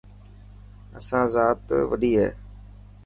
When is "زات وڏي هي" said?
1.33-2.29